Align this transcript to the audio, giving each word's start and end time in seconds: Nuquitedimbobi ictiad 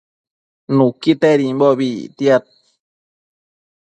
Nuquitedimbobi 0.75 1.89
ictiad 2.05 2.43